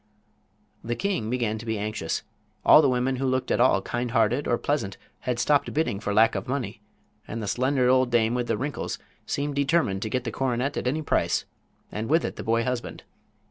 [0.83, 2.23] The king began to be anxious.
[2.65, 6.11] All the women who looked at all kind hearted or pleasant had stopped bidding for
[6.11, 6.81] lack of money,
[7.27, 10.87] and the slender old dame with the wrinkles seemed determined to get the coronet at
[10.87, 11.45] any price,
[11.91, 13.03] and with it the boy husband.